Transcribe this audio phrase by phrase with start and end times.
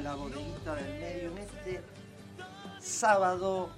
[0.00, 1.80] la bodeguita del medio en este
[2.78, 3.70] sábado,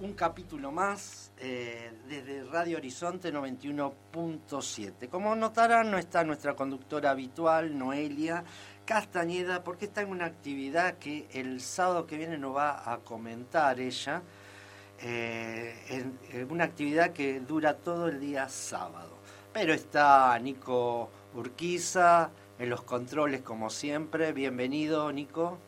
[0.00, 5.08] un capítulo más eh, desde Radio Horizonte 91.7.
[5.08, 8.42] Como notarán, no está nuestra conductora habitual, Noelia
[8.84, 13.78] Castañeda, porque está en una actividad que el sábado que viene nos va a comentar
[13.78, 14.22] ella,
[15.00, 19.18] eh, en, en una actividad que dura todo el día sábado.
[19.52, 24.32] Pero está Nico Urquiza, en los controles como siempre.
[24.32, 25.58] Bienvenido, Nico.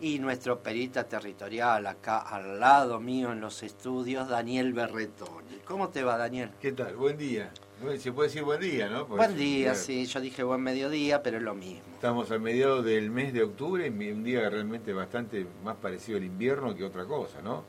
[0.00, 5.58] Y nuestro perita territorial acá al lado mío en los estudios, Daniel Berretoni.
[5.64, 6.50] ¿Cómo te va, Daniel?
[6.60, 6.94] ¿Qué tal?
[6.94, 7.50] Buen día.
[7.98, 9.06] Se puede decir buen día, ¿no?
[9.06, 10.06] buen día, sí.
[10.06, 11.82] Yo dije buen mediodía, pero es lo mismo.
[11.94, 16.74] Estamos al mediado del mes de octubre, un día realmente bastante más parecido al invierno
[16.76, 17.64] que otra cosa, ¿no?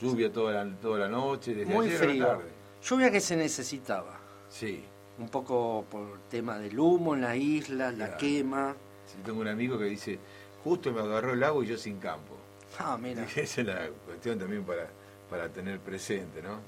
[0.00, 2.24] Lluvia toda la, toda la noche, desde Muy ayer frío.
[2.24, 2.50] a la tarde.
[2.82, 4.18] Lluvia que se necesitaba.
[4.48, 4.84] Sí.
[5.18, 8.16] Un poco por tema del humo en la isla, la Claro.
[8.18, 8.74] quema.
[9.06, 10.18] Sí, tengo un amigo que dice,
[10.64, 12.34] justo me agarró el agua y yo sin campo.
[12.78, 13.24] Ah, mira.
[13.36, 14.88] Esa es la cuestión también para,
[15.28, 16.58] para tener presente, ¿no?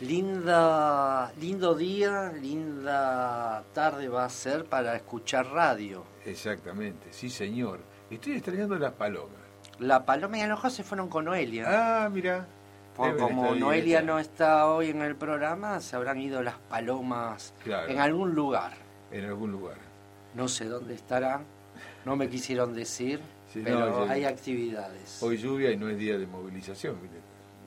[0.00, 6.04] Linda, lindo día, linda tarde va a ser para escuchar radio.
[6.24, 7.80] Exactamente, sí señor.
[8.10, 9.36] Estoy extrañando las palomas.
[9.78, 11.64] La paloma y el ojo se fueron con Noelia.
[12.04, 12.46] Ah, mira.
[12.96, 17.88] Por- como Noelia no está hoy en el programa, se habrán ido las palomas Claro.
[17.90, 18.72] en algún lugar.
[19.10, 19.76] En algún lugar.
[20.34, 21.42] No sé dónde estarán,
[22.04, 23.20] no me quisieron decir,
[23.52, 24.10] Sí, pero no, sí.
[24.12, 25.22] hay actividades.
[25.22, 26.96] Hoy lluvia y no es día de movilización.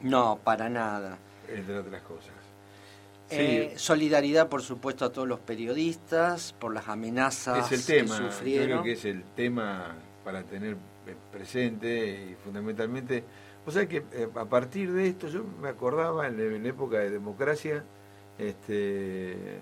[0.01, 1.17] No, para nada.
[1.49, 2.31] entre otras cosas.
[3.29, 8.23] Eh, solidaridad, por supuesto, a todos los periodistas por las amenazas es el tema, que
[8.23, 8.67] yo sufrieron.
[8.67, 10.77] creo que es el tema para tener
[11.31, 13.23] presente y fundamentalmente,
[13.67, 17.09] o sea que eh, a partir de esto yo me acordaba en, en época de
[17.09, 17.83] democracia,
[18.39, 19.59] este,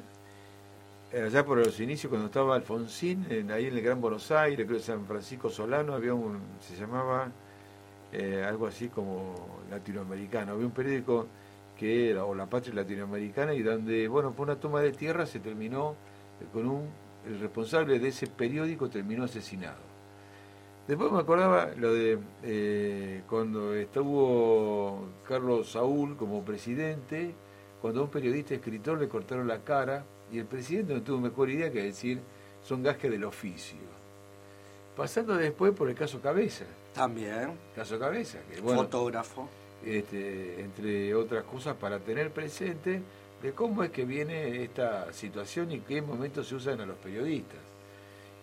[1.12, 4.84] allá por los inicios cuando estaba Alfonsín, ahí en el Gran Buenos Aires, creo que
[4.84, 7.32] San Francisco Solano, había un, se llamaba
[8.14, 9.34] eh, algo así como
[9.72, 11.26] latinoamericano, había un periódico
[11.76, 15.40] que era, o La Patria Latinoamericana, y donde, bueno, por una toma de tierra se
[15.40, 15.96] terminó
[16.42, 16.88] eh, con un,
[17.26, 19.95] el responsable de ese periódico terminó asesinado.
[20.88, 27.34] Después me acordaba lo de eh, cuando estuvo Carlos Saúl como presidente,
[27.82, 31.50] cuando a un periodista escritor le cortaron la cara y el presidente no tuvo mejor
[31.50, 32.20] idea que decir
[32.64, 33.80] son gajes del oficio.
[34.96, 39.50] Pasando después por el caso Cabeza, También, caso Cabeza, que bueno, fotógrafo.
[39.84, 43.02] este, entre otras cosas, para tener presente
[43.42, 47.60] de cómo es que viene esta situación y qué momentos se usan a los periodistas.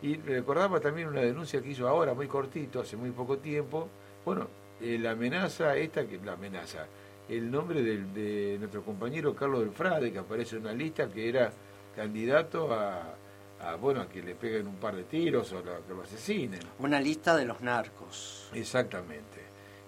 [0.03, 3.89] Y recordaba también una denuncia que hizo ahora, muy cortito, hace muy poco tiempo,
[4.25, 4.49] bueno,
[4.81, 6.87] eh, la amenaza esta, que la amenaza,
[7.29, 11.29] el nombre del- de, nuestro compañero Carlos del Frade, que aparece en una lista que
[11.29, 11.53] era
[11.95, 13.15] candidato a,
[13.61, 16.61] a, bueno, a que le peguen un par de tiros o a que lo asesinen.
[16.81, 18.51] Una lista de los narcos.
[18.55, 19.41] Exactamente.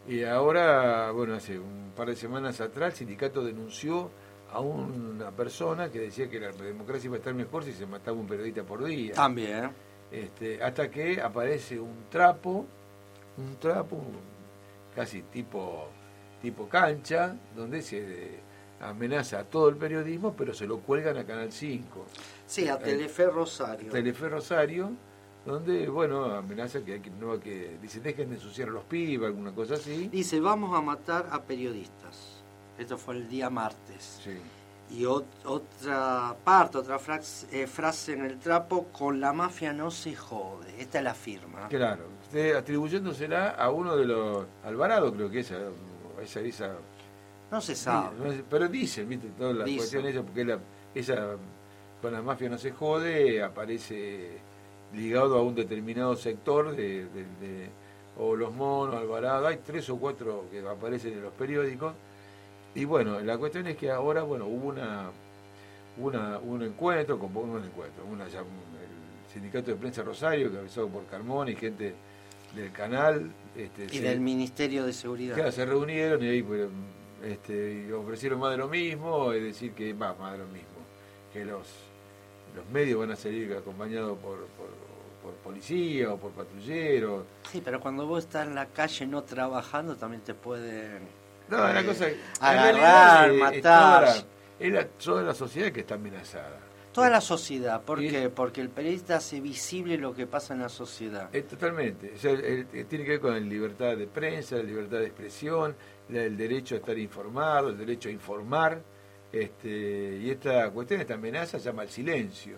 [0.07, 4.11] Y ahora, bueno, hace un par de semanas atrás, el sindicato denunció
[4.53, 8.17] a una persona que decía que la democracia iba a estar mejor si se mataba
[8.17, 9.15] un periodista por día.
[9.15, 9.71] También.
[10.11, 12.65] Este, hasta que aparece un trapo,
[13.37, 14.01] un trapo
[14.95, 15.89] casi tipo,
[16.41, 18.39] tipo cancha, donde se
[18.81, 22.05] amenaza a todo el periodismo, pero se lo cuelgan a Canal 5.
[22.47, 23.91] Sí, a Eh, Telefe Rosario.
[23.91, 24.93] Telefe Rosario,
[25.45, 29.27] donde, bueno, amenaza que, hay que no que dice dejen de ensuciar a los pibes,
[29.27, 30.09] alguna cosa así.
[30.09, 32.43] Dice, vamos a matar a periodistas.
[32.79, 34.21] Esto fue el día martes.
[34.23, 34.37] Sí.
[34.91, 36.99] Y ot- otra parte, otra
[37.51, 40.75] eh, frase en el trapo, con la mafia no se jode.
[40.79, 41.69] Esta es la firma.
[41.69, 45.57] Claro, usted atribuyéndosela a uno de los Alvarado, creo que esa,
[46.23, 46.73] esa, esa
[47.51, 48.11] No se sabe.
[48.19, 49.79] no pero dicen, viste, toda la Dicen.
[49.79, 50.59] cuestión esa, porque la-
[50.95, 51.37] esa
[52.01, 54.39] con la mafia no se jode, aparece
[54.95, 57.71] ligado a un determinado sector de, de- de-
[58.19, 61.95] o los monos, Alvarado, hay tres o cuatro que aparecen en los periódicos.
[62.75, 65.11] Y bueno, la cuestión es que ahora, bueno, hubo una,
[65.99, 68.33] una un encuentro, con un encuentro, una, el
[69.33, 71.95] sindicato de prensa Rosario, cabezado por Carmona y gente
[72.55, 73.31] del canal.
[73.57, 75.35] Este, Y se- del Ministerio de Seguridad.
[75.37, 76.45] Claro, se reunieron y ahí
[77.25, 80.69] este, ofrecieron más de lo mismo, es decir, que va, más de lo mismo,
[81.33, 81.69] que los,
[82.57, 84.69] los medios van a salir acompañados por, por,
[85.23, 87.25] por policía o por patrulleros.
[87.51, 91.03] Sí, pero cuando vos estás en la calle no trabajando también te pueden
[91.49, 93.61] No, la eh, cosa en agarrar, realidad, eh, es matar.
[93.63, 94.25] toda la-
[94.61, 96.61] Es la, toda la sociedad que está amenazada.
[96.93, 98.31] Toda la sociedad, ¿por Y- qué?
[98.31, 101.29] Porque el periodista hace visible lo que pasa en la sociedad.
[101.35, 102.13] Eh, totalmente.
[102.15, 105.07] O sea, el- el- tiene que ver con la libertad de prensa, la libertad de
[105.07, 105.75] expresión,
[106.09, 108.81] la- el derecho a estar informado, el derecho a informar.
[109.33, 112.57] Este, y esta cuestión, esta amenaza llama al silencio,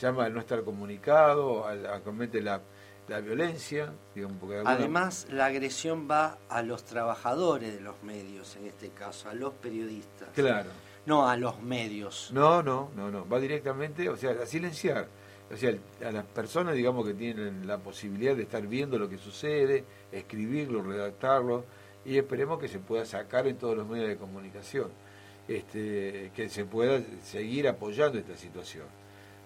[0.00, 2.00] llama al no estar comunicado, al, a
[2.40, 2.62] la,
[3.08, 8.66] la violencia, digamos, porque Además, la agresión va a los trabajadores de los medios, en
[8.66, 10.28] este caso, a los periodistas.
[10.34, 10.70] Claro.
[11.06, 12.30] No a los medios.
[12.32, 13.28] No, no, no, no.
[13.28, 15.06] Va directamente, o sea, a silenciar.
[15.52, 15.72] O sea,
[16.04, 20.82] a las personas, digamos, que tienen la posibilidad de estar viendo lo que sucede, escribirlo,
[20.82, 21.64] redactarlo,
[22.04, 24.88] y esperemos que se pueda sacar en todos los medios de comunicación,
[25.46, 28.86] este, que se pueda seguir apoyando esta situación.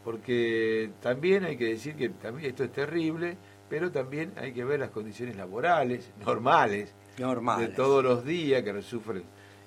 [0.04, 3.36] Porque también hay que decir que también esto es terrible,
[3.70, 7.68] pero también hay que ver las condiciones laborales, normales, normales.
[7.68, 9.22] de todos los días que sufren.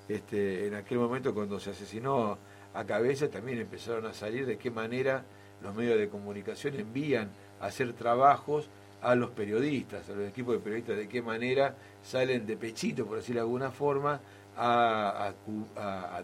[0.07, 2.37] Este, en aquel momento cuando se asesinó
[2.73, 5.23] a Cabeza también empezaron a salir de qué manera
[5.63, 8.69] los medios de comunicación envían a hacer trabajos
[9.01, 13.17] a los periodistas, a los equipos de periodistas, de qué manera salen de pechito, por
[13.17, 14.19] decirlo de alguna forma,
[14.55, 15.33] a,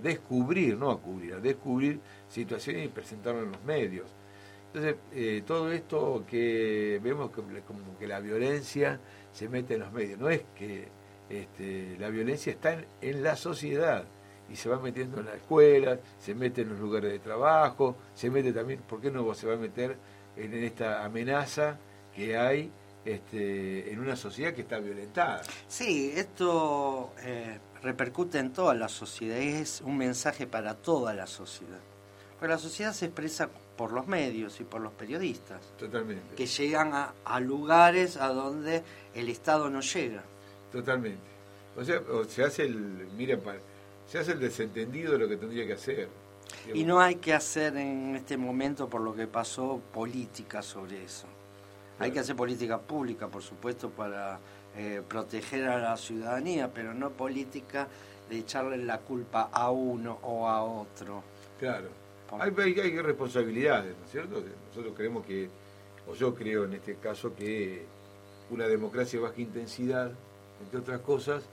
[0.01, 1.99] descubrir, no a cubrir, a descubrir
[2.29, 4.09] situaciones y presentarlo en los medios.
[4.73, 8.99] Entonces, eh, todo esto que vemos como que la violencia
[9.31, 10.87] se mete en los medios, no es que
[11.27, 14.05] este, la violencia está en, la sociedad
[14.47, 18.29] y se va metiendo en las escuelas, se mete en los lugares de trabajo, se
[18.29, 19.97] mete también, ¿por qué no se va a meter
[20.35, 21.79] en esta amenaza
[22.15, 22.71] que hay
[23.05, 25.41] este, en una sociedad que está violentada.
[25.67, 31.79] Sí, esto eh, repercute en toda la sociedad, es un mensaje para toda la sociedad.
[32.37, 35.61] Porque la sociedad se expresa por los medios y por los periodistas.
[35.79, 36.35] Totalmente.
[36.35, 38.83] Que llegan a, lugares a donde
[39.15, 40.21] el Estado no llega.
[40.69, 41.29] Totalmente.
[41.77, 43.39] O sea, se hace el, mira,
[44.05, 46.09] se hace el desentendido de lo que tendría que hacer.
[46.73, 51.27] Y no hay que hacer en este momento, por lo que pasó, política sobre eso.
[51.99, 54.39] Hay que hacer política pública, por supuesto, para
[54.75, 57.87] eh, proteger a la ciudadanía, pero no política
[58.29, 61.23] de echarle la culpa a uno o a otro.
[61.57, 62.08] Claro.
[62.31, 64.43] Hay, hay, responsabilidades, ¿no es cierto?
[64.67, 65.49] Nosotros creemos que,
[66.07, 67.83] o yo creo en este caso, que
[68.51, 70.11] una democracia de baja intensidad,
[70.61, 71.43] entre otras cosas,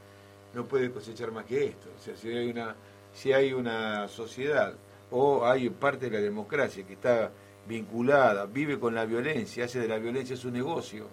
[0.54, 1.88] no puede cosechar más que esto.
[1.98, 2.74] O sea, si hay una,
[3.12, 4.74] si hay una sociedad
[5.10, 7.30] o hay parte de la democracia que está
[7.68, 11.06] vinculada, vive con la violencia, hace de la violencia su negocio,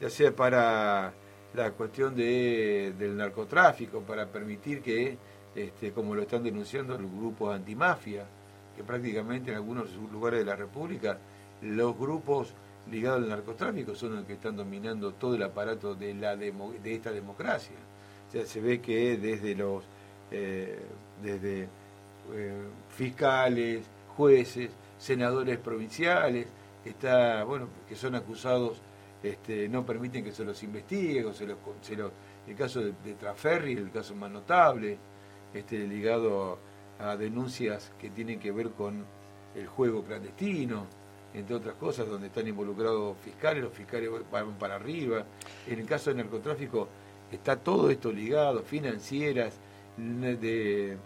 [0.00, 1.12] ya sea para
[1.54, 5.16] la cuestión de, del narcotráfico, para permitir que,
[5.54, 8.26] este, como lo están denunciando los grupos antimafia,
[8.76, 11.18] que prácticamente en algunos lugares de la República
[11.62, 12.54] los grupos
[12.90, 16.10] ligados al narcotráfico son los que están dominando todo el aparato de,
[16.84, 17.76] esta democracia.
[18.28, 19.84] O se ve que desde los
[20.30, 20.78] eh,
[21.22, 21.68] desde
[22.32, 22.64] eh,
[22.96, 23.84] fiscales,
[24.16, 26.46] jueces, senadores provinciales,
[26.84, 28.80] está, bueno, que son acusados,
[29.22, 34.30] este, no permiten que se los investigue, el caso de, de, Traferri, el caso más
[34.30, 34.98] notable,
[35.52, 36.58] este, ligado a
[37.18, 39.04] denuncias que tienen que ver con
[39.54, 40.86] el juego clandestino,
[41.32, 45.24] entre otras cosas, donde están involucrados fiscales, los fiscales van para arriba.
[45.66, 46.88] En el caso del narcotráfico
[47.30, 49.54] está todo esto ligado, financieras,
[49.96, 50.96] de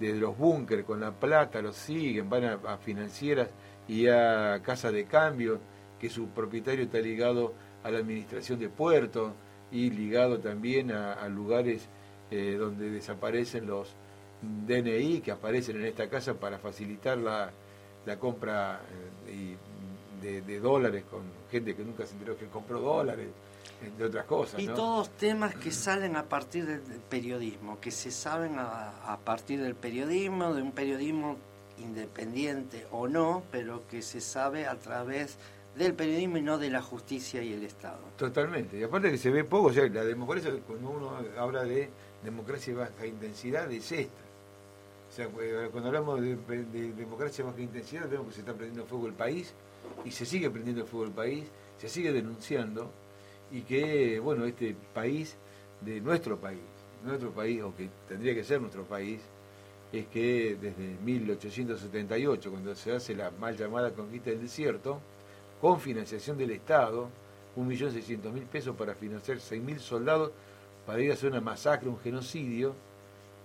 [0.00, 3.48] de los búnker con la plata, los siguen, van a, financieras
[3.88, 5.58] y a casas de cambio,
[5.98, 9.32] que su propietario está ligado a la administración de puertos
[9.72, 11.88] y ligado también a, lugares
[12.30, 13.94] eh, donde desaparecen los
[14.66, 17.50] DNI que aparecen en esta casa para facilitar la,
[18.18, 18.80] compra
[19.26, 19.56] eh,
[20.22, 23.28] de, de, dólares con gente que nunca se enteró que compró dólares
[23.98, 24.60] de otras cosas.
[24.60, 29.74] Y todos temas que salen a partir del periodismo, que se saben a, partir del
[29.74, 31.36] periodismo, de un periodismo
[31.78, 35.36] independiente o no, pero que se sabe a través
[35.76, 37.98] del periodismo y no de la justicia y el Estado.
[38.16, 38.78] Totalmente.
[38.78, 41.90] Y aparte que se ve poco, o sea, la democracia, cuando uno habla de
[42.24, 44.25] democracia de baja intensidad, es esta.
[45.16, 45.28] Sea,
[45.72, 49.14] cuando hablamos de, de democracia de baja intensidad, vemos que se está prendiendo fuego el
[49.14, 49.50] país
[50.04, 51.46] y se sigue prendiendo fuego el país,
[51.78, 52.90] se sigue denunciando
[53.50, 55.34] y que, bueno, este país,
[55.80, 56.60] de nuestro país,
[57.02, 59.22] nuestro país, o que tendría que ser nuestro país,
[59.90, 65.00] es que desde 1878, cuando se hace la mal llamada conquista del desierto,
[65.62, 67.08] con financiación del Estado,
[67.56, 70.30] 1.600.000 pesos para financiar 6.000 soldados
[70.84, 72.74] para ir a hacer una masacre, un genocidio,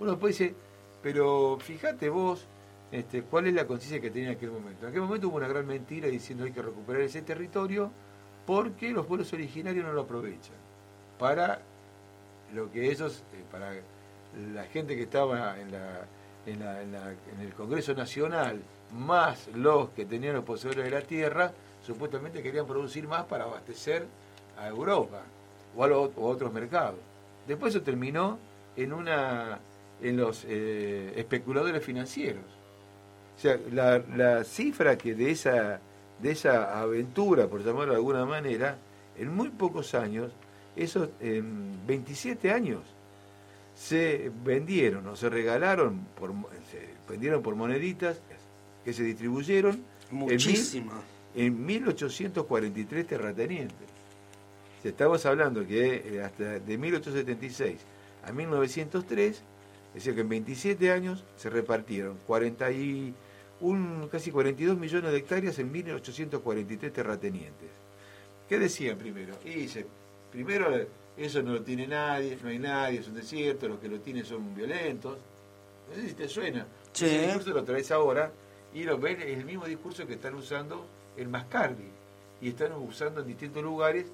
[0.02, 0.54] uno después dice,
[1.02, 2.46] pero fíjate vos
[2.92, 4.86] este, cuál es la conciencia que tenía en aquel momento.
[4.86, 7.92] En aquel momento hubo una gran mentira diciendo hay que recuperar ese territorio,
[8.46, 10.56] porque los pueblos originarios no lo aprovechan
[11.18, 11.62] para
[12.54, 13.74] lo que ellos, eh, para
[14.54, 16.08] la gente que estaba en, la,
[16.46, 18.62] en, el Congreso Nacional,
[18.94, 21.54] más los que tenían los poseedores de la tierra,
[21.86, 24.06] supuestamente querían producir más para abastecer
[24.58, 25.22] a Europa
[25.76, 27.00] o a, otros mercados.
[27.48, 28.38] Después eso terminó
[28.76, 29.60] en una
[30.02, 32.44] en los eh, especuladores financieros.
[33.38, 35.80] O sea, la, la cifra que de esa
[36.22, 38.78] de esa aventura, por llamarlo de alguna manera,
[39.18, 40.32] En muy pocos años,
[40.76, 42.82] esos en 27 años,
[43.76, 46.32] se vendieron o se regalaron, por,
[46.72, 48.22] se vendieron por moneditas
[48.86, 51.04] que se distribuyeron Muchísimas.
[51.36, 53.88] En, 1843 terratenientes.
[54.84, 57.78] Estamos hablando que eh, hasta de 1876
[58.26, 59.42] a 1903,
[59.94, 63.14] es decir, que en 27 años se repartieron 41,
[64.10, 67.70] casi 42 millones de hectáreas en 1843 terratenientes.
[68.48, 69.36] ¿Qué decían primero?
[69.44, 69.86] Y dice,
[70.32, 70.70] primero
[71.18, 74.26] eso no lo tiene nadie, no hay nadie, es un desierto, los que lo tienen
[74.26, 75.18] son violentos.
[75.90, 76.66] No sé si te suena.
[76.94, 77.06] Sí.
[77.06, 78.32] Ese discurso lo traes ahora
[78.74, 80.86] y lo ven, es el mismo discurso que están usando
[81.18, 81.90] en Mascardi.
[82.42, 84.06] Y están usando en distintos lugares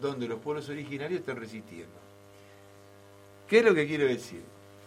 [0.00, 1.92] donde los pueblos originarios están resistiendo.
[3.48, 4.42] ¿Qué es lo que quiero decir?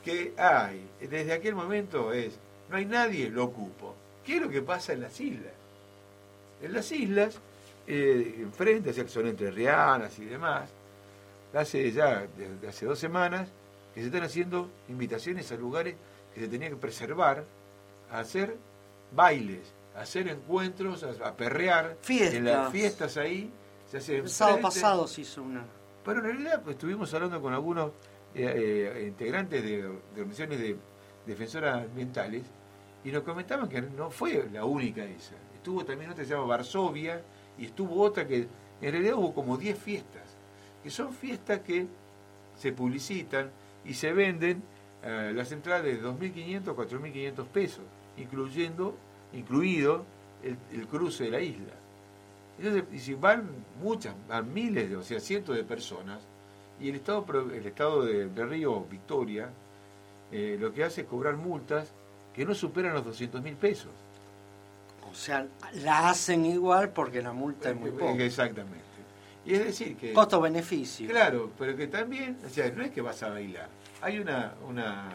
[0.07, 3.93] Que hay, desde aquel momento es, no hay nadie, lo ocupo.
[4.25, 5.51] ¿Qué es lo que pasa en las islas?
[6.61, 7.37] En las islas,
[7.85, 10.69] eh, enfrente, que son entre Rianas y demás,
[11.53, 13.49] hace ya, desde hace dos semanas,
[13.93, 15.95] que se están haciendo invitaciones a lugares
[16.33, 17.43] que se tenían que preservar,
[18.09, 18.55] a hacer
[19.13, 21.97] bailes, a hacer encuentros, a, perrear.
[22.01, 22.33] Fiestas.
[22.33, 23.51] En las fiestas ahí.
[23.91, 25.65] Se hace El sábado pasado se hizo una.
[26.05, 27.91] Pero en realidad pues, estuvimos hablando con algunos
[28.37, 29.81] eh, eh, integrantes de,
[30.15, 30.77] de de
[31.25, 32.43] defensoras ambientales
[33.03, 35.33] y nos comentaban que no fue la única esa.
[35.55, 37.19] Estuvo también otra que se llama Varsovia
[37.57, 38.47] y estuvo otra que
[38.81, 40.35] en realidad hubo como 10 fiestas,
[40.83, 41.87] que son fiestas que
[42.55, 43.49] se publicitan
[43.83, 44.61] y se venden
[45.03, 47.83] eh, las entradas de 2.500 a 4.500 pesos,
[48.17, 48.95] incluyendo,
[49.33, 50.05] incluido
[50.43, 51.73] el, el, cruce de la isla.
[52.59, 53.49] Entonces, y si van
[53.81, 56.19] muchas, van miles, de, o sea, cientos de personas,
[56.79, 59.49] y el Estado, el estado de, de Río Victoria
[60.31, 61.89] eh, lo que hace es cobrar multas
[62.35, 63.91] que no superan los 200 mil pesos.
[65.09, 68.23] O sea, la hacen igual porque la multa es muy poca.
[68.23, 68.85] Exactamente.
[69.45, 70.11] Y es decir que...
[70.11, 71.09] Costo-beneficio.
[71.09, 73.69] Claro, pero que también, o sea, no es que vas a bailar.
[74.01, 75.09] Hay una, una,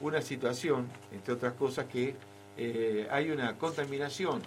[0.00, 2.16] una situación, entre otras cosas, que
[2.56, 4.40] eh, hay una contaminación,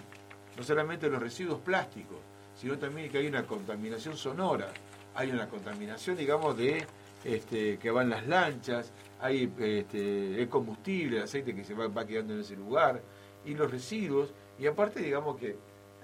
[0.56, 2.18] no solamente de los residuos plásticos,
[2.60, 4.68] sino también que hay una contaminación sonora,
[5.14, 6.86] hay una contaminación, digamos, de
[7.24, 12.34] este, que van las lanchas, hay este, el combustible, el aceite que se va, quedando
[12.34, 13.00] en ese lugar,
[13.44, 15.56] y los residuos, y aparte, digamos que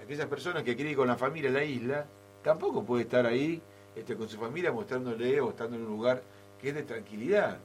[0.03, 2.05] aquellas personas que quieren con la familia a la isla,
[2.43, 3.61] tampoco puede estar ahí
[3.95, 6.21] este, con su familia mostrándole o estando en un lugar
[6.61, 7.57] que es de tranquilidad.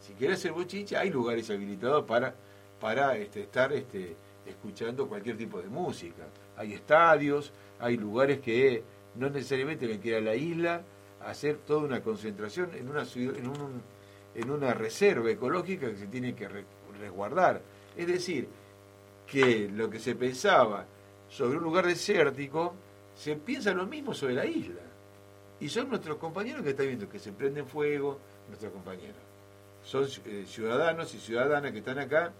[0.00, 2.34] Si quieres hacer bochinche, hay lugares habilitados para,
[2.80, 6.24] para este, estar este, escuchando cualquier tipo de música.
[6.56, 8.82] Hay estadios, hay lugares que
[9.16, 10.82] no necesariamente tienen que a la isla
[11.24, 13.82] hacer toda una concentración en una, en, un,
[14.34, 16.48] en una reserva ecológica que se tiene que
[16.98, 17.62] resguardar.
[17.96, 18.48] Es decir,
[19.26, 20.86] que lo que se pensaba
[21.28, 22.74] sobre un lugar desértico,
[23.14, 24.82] se piensa lo mismo sobre la isla.
[25.60, 29.16] Y son nuestros compañeros que están viendo que se prenden fuego, nuestros compañeros.
[29.84, 32.32] Son eh, ciudadanos y ciudadanas que están acá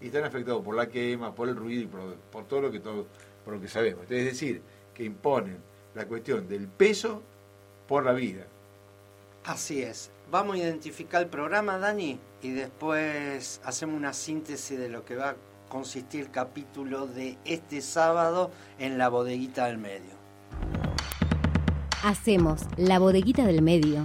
[0.00, 3.06] y están afectados por la quema, por el ruido y por todo lo que todo,
[3.44, 4.02] por lo que sabemos.
[4.10, 4.60] Es decir,
[4.94, 5.58] que imponen
[5.94, 7.22] la cuestión del peso
[7.88, 8.46] por la vida.
[9.44, 10.10] Así es.
[10.30, 15.30] Vamos a identificar el programa, Dani, y después hacemos una síntesis de lo que va
[15.30, 15.36] a
[15.68, 20.20] consistir el capítulo de este sábado en la bodeguita del medio.
[22.04, 24.02] Hacemos la bodeguita del medio.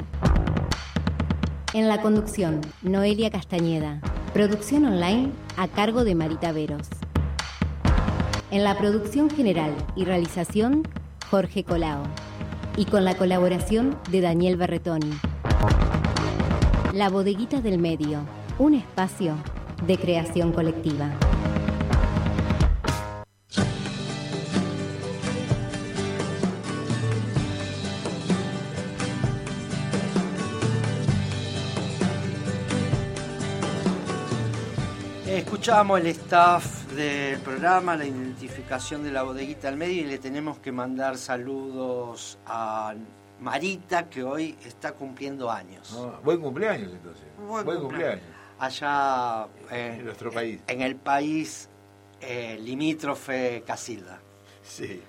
[1.74, 4.02] En la conducción, Noelia Castañeda.
[4.34, 6.88] Producción online a cargo de Marita Veros.
[8.52, 10.84] En la producción general y realización,
[11.30, 12.04] Jorge Colao.
[12.78, 15.12] Y con la colaboración de Daniel Berretoni.
[16.94, 18.20] La bodeguita del medio,
[18.60, 19.36] un espacio
[19.86, 21.12] de creación colectiva.
[35.28, 40.60] Escuchamos el staff del programa, la identificación de la bodeguita al medio y le tenemos
[40.60, 42.94] que mandar saludos a
[43.42, 45.94] Marita que hoy está cumpliendo años.
[45.98, 47.24] Ah, buen cumpleaños entonces.
[47.38, 48.20] Buen Buen, cumpleaños.
[48.22, 48.36] cumpleaños.
[48.58, 50.62] Allá En nuestro país.
[50.68, 51.68] En el país
[52.22, 54.20] eh, limítrofe Casilda.
[54.64, 55.02] Sí.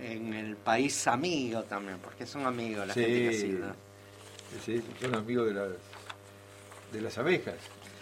[0.00, 3.00] En el país amigo también, porque son amigos la Sí.
[3.00, 3.74] gente de Casilda.
[4.64, 5.68] Sí, son amigos de las,
[6.92, 7.54] de las abejas,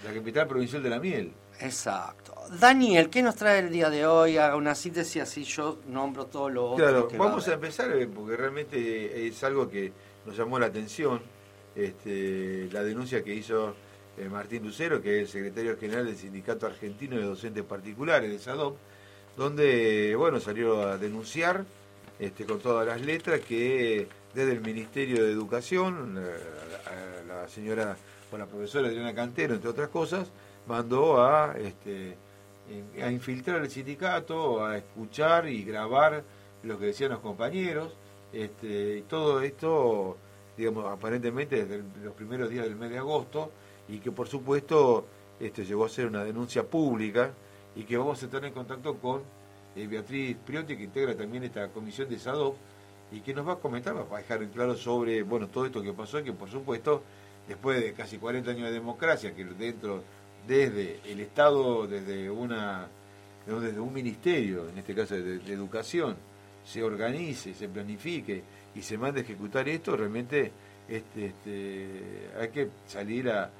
[0.05, 1.33] la capital provincial de la miel.
[1.61, 2.34] Exacto.
[2.61, 4.37] Daniel, ¿qué nos trae el día de hoy?
[4.37, 6.85] Haga una síntesis así yo nombro todo lo otro.
[6.85, 9.93] Claro, va vamos a empezar eh, porque realmente es algo que
[10.27, 11.21] nos llamó la atención,
[11.75, 13.75] este, la denuncia que hizo
[14.17, 18.39] eh, Martín Lucero, que es el secretario general del Sindicato Argentino de Docentes Particulares, de
[18.39, 18.77] SADOP,
[19.37, 21.65] donde bueno salió a denunciar
[22.19, 27.97] este, con todas las letras que desde el Ministerio de Educación, la, la señora,
[28.33, 30.29] o la profesora Adriana Cantero, entre otras cosas,
[30.67, 32.17] mandó a, este,
[33.03, 36.23] a infiltrar el sindicato, a escuchar y grabar
[36.63, 37.93] lo que decían los compañeros,
[38.33, 40.17] este, todo esto,
[40.57, 43.51] digamos, aparentemente desde los primeros días del mes de agosto,
[43.89, 45.07] y que por supuesto
[45.39, 47.33] este, llegó a ser una denuncia pública,
[47.77, 49.23] y que vamos a estar en contacto con
[49.77, 52.57] eh, Beatriz Priotti, que integra también esta comisión de SADOP,
[53.13, 55.83] y que nos va a comentar, va a dejar en claro sobre bueno todo esto
[55.83, 57.03] que pasó, y que por supuesto,
[57.47, 60.03] después de casi 40 años de democracia, que dentro
[60.47, 62.89] desde el Estado, desde una
[63.47, 66.17] desde un ministerio, en este caso de, educación,
[66.65, 68.43] se organice, se planifique
[68.75, 70.51] y se mande a ejecutar esto, realmente
[70.89, 73.51] este, este, hay que salir a,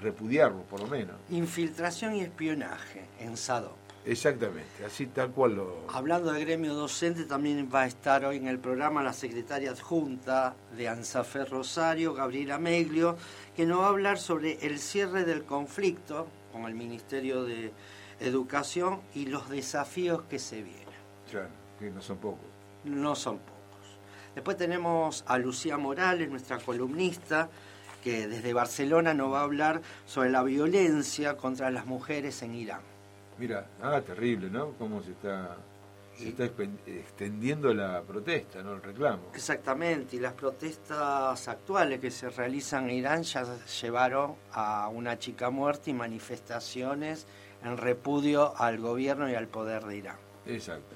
[0.00, 1.16] repudiarlo, por lo menos.
[1.30, 3.79] Infiltración y espionaje en SADO.
[4.06, 5.84] Exactamente, así tal cual lo...
[5.88, 10.54] Hablando del gremio docente, también va a estar hoy en el programa la secretaria adjunta
[10.74, 13.18] de ANSAFER Rosario, Gabriela Meglio,
[13.54, 17.72] que nos va a hablar sobre el cierre del conflicto con el Ministerio de
[18.20, 20.80] Educación y los desafíos que se vienen.
[21.30, 21.48] Claro,
[21.78, 22.46] que no son pocos.
[22.84, 23.60] No son pocos.
[24.34, 27.50] Después tenemos a Lucía Morales, nuestra columnista,
[28.02, 32.80] que desde Barcelona nos va a hablar sobre la violencia contra las mujeres en Irán.
[33.40, 34.72] Mira, ah, terrible, ¿no?
[34.78, 35.56] Cómo se está,
[36.14, 38.74] se está extendiendo la protesta, ¿no?
[38.74, 39.30] El reclamo.
[39.34, 43.46] Exactamente, y las protestas actuales que se realizan en Irán ya
[43.80, 47.26] llevaron a una chica muerta y manifestaciones
[47.64, 50.16] en repudio al gobierno y al poder de Irán.
[50.44, 50.94] Exacto.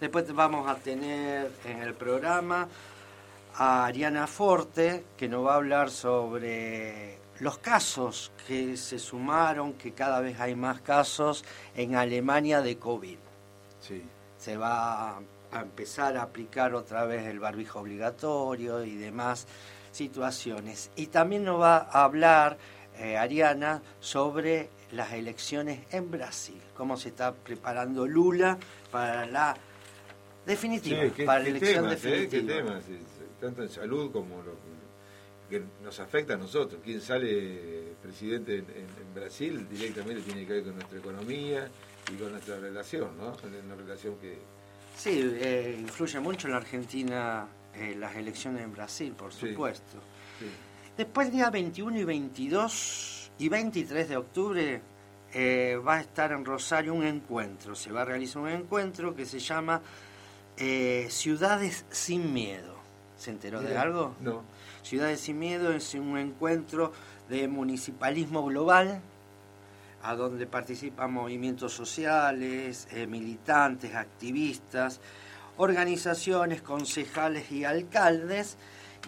[0.00, 2.68] Después vamos a tener en el programa
[3.54, 9.92] a Ariana Forte, que nos va a hablar sobre los casos que se sumaron, que
[9.92, 11.44] cada vez hay más casos
[11.74, 13.18] en Alemania de COVID.
[13.80, 14.02] Sí.
[14.38, 15.18] Se va
[15.52, 19.46] a empezar a aplicar otra vez el barbijo obligatorio y demás
[19.92, 20.90] situaciones.
[20.96, 22.58] Y también nos va a hablar
[22.98, 28.58] eh, Ariana sobre las elecciones en Brasil, cómo se está preparando Lula
[28.90, 29.56] para la
[30.46, 31.88] definitiva, para la elección eh?
[31.90, 32.30] definitiva.
[32.30, 32.84] ¿Qué temas?
[33.40, 34.52] Tanto en salud como lo,
[35.48, 36.80] que nos afecta a nosotros.
[36.84, 41.70] Quien sale presidente en, Brasil directamente tiene que ver con nuestra economía
[42.12, 43.34] y con nuestra relación, ¿no?
[43.64, 44.38] Una relación que...
[44.94, 49.98] Sí, eh, influye mucho en la Argentina eh, las elecciones en Brasil, por supuesto.
[50.98, 54.80] Después, día 21 y 22 y 23 de octubre,
[55.32, 57.74] eh, va a estar en Rosario un encuentro.
[57.74, 59.80] Se va a realizar un encuentro que se llama
[61.08, 62.75] Ciudades sin Miedo.
[63.18, 64.14] ¿Se enteró de algo?
[64.20, 64.42] No.
[64.82, 66.92] Ciudades sin Miedo es un encuentro
[67.28, 69.00] de municipalismo global,
[70.02, 75.00] a donde participan movimientos sociales, eh, militantes, activistas,
[75.56, 78.56] organizaciones, concejales y alcaldes,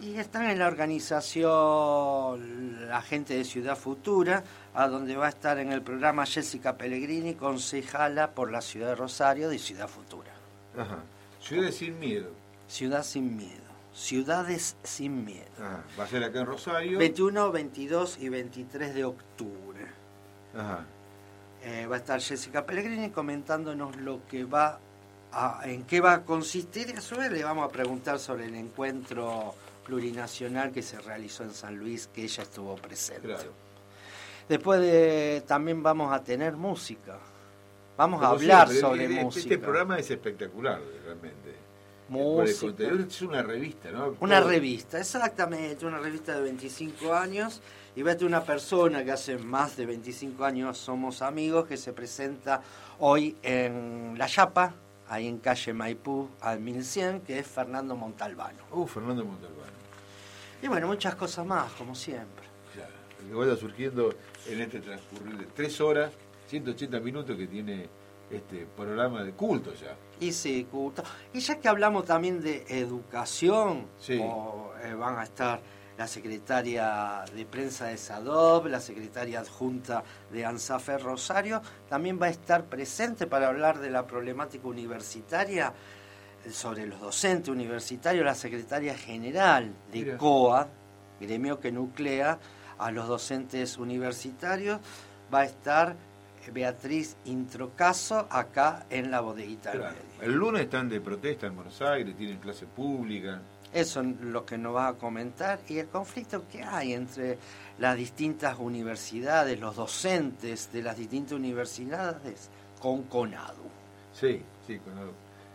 [0.03, 4.43] y están en la organización la gente de Ciudad Futura,
[4.75, 8.95] a donde va a estar en el programa Jessica Pellegrini, concejala por la ciudad de
[8.95, 10.31] Rosario de Ciudad Futura.
[10.77, 10.99] Ajá.
[11.41, 12.31] Ciudad sin miedo.
[12.69, 13.68] Ciudad sin miedo.
[13.99, 15.45] Ciudades sin miedo.
[15.61, 17.01] Ah, va a ser acá en Rosario.
[17.01, 19.87] 21, 22 y 23 de octubre.
[20.55, 20.85] Ajá.
[21.65, 24.79] Eh, va a estar Jessica Pellegrini comentándonos lo que va
[25.33, 28.47] a, en qué va a consistir y a su vez le vamos a preguntar sobre
[28.47, 33.27] el encuentro plurinacional que se realizó en San Luis, que ella estuvo presente.
[33.27, 33.53] Claro.
[34.49, 37.19] Después de, también vamos a tener música.
[37.97, 39.55] Vamos a hablar sobre este música.
[39.55, 41.68] Este programa es espectacular, realmente
[42.11, 44.17] es una revista, ¿no?
[44.21, 47.61] Una revista, exactamente, una revista de 25 años.
[47.97, 52.63] Y vete una persona que hace más de 25 años somos amigos, que se presenta
[53.01, 54.73] hoy en La Chapa,
[55.09, 58.59] ahí en calle Maipú al 1100, que es Fernando Montalbano.
[58.71, 59.73] Uh, Fernando Montalbano.
[60.63, 62.47] Y bueno, muchas cosas más, como siempre.
[62.73, 62.93] Claro,
[63.27, 64.15] que vaya surgiendo
[64.47, 66.13] en este transcurrir de tres horas,
[66.49, 67.89] 180 minutos que tiene
[68.31, 69.97] este programa de culto ya.
[70.21, 71.03] Y sí, culto.
[71.33, 74.21] Y ya que hablamos también de educación, sí.
[74.21, 75.61] Eh, van a estar
[75.99, 82.31] la secretaria de prensa de SADOB, la secretaria adjunta de ANSAFER Rosario, también va a
[82.31, 85.73] estar presente para hablar de la problemática universitaria
[86.45, 90.69] eh, sobre los docentes universitarios, la secretaria general de COA,
[91.21, 92.39] gremio que nuclea
[92.79, 94.79] a los docentes universitarios,
[95.35, 95.97] va a estar
[96.53, 99.73] Beatriz Introcaso acá en la bodeguita.
[99.73, 99.97] Claro.
[100.21, 103.41] El lunes están de protesta en Buenos Aires, tienen clase pública.
[103.73, 107.39] Eso es lo que nos va a comentar y el conflicto que hay entre
[107.79, 112.49] las distintas universidades, los docentes de las distintas universidades
[112.81, 113.69] con CONADU.
[114.15, 115.13] Sí, sí, CONADU.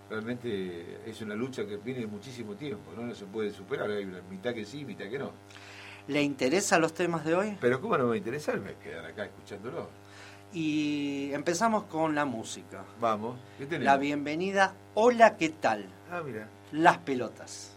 [0.10, 3.13] Realmente es una lucha que viene muchísimo tiempo, ¿no?
[3.15, 5.32] se puede superar, hay una mitad que sí, mitad que no.
[6.08, 7.58] ¿Le interesan los temas de hoy?
[7.62, 8.60] Pero ¿cómo no me va a interesar?
[8.60, 9.88] Me quedar acá escuchándolo
[10.54, 12.84] y empezamos con la música.
[13.00, 13.38] Vamos.
[13.70, 15.86] La bienvenida Hola, ¿qué tal?
[16.12, 16.48] Ah, mira.
[16.72, 17.73] Las pelotas.